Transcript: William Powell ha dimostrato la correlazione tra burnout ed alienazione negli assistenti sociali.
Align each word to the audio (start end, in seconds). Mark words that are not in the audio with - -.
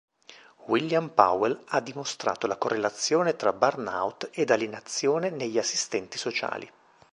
William 0.65 1.09
Powell 1.09 1.61
ha 1.67 1.79
dimostrato 1.79 2.47
la 2.47 2.57
correlazione 2.57 3.35
tra 3.35 3.53
burnout 3.53 4.29
ed 4.33 4.49
alienazione 4.49 5.29
negli 5.29 5.59
assistenti 5.59 6.17
sociali. 6.17 6.67